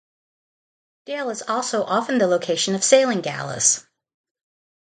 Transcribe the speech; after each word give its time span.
Dale 1.05 1.29
is 1.29 1.43
also 1.43 1.83
often 1.83 2.17
the 2.17 2.25
location 2.25 2.73
of 2.73 2.83
sailing 2.83 3.21
galas. 3.21 3.85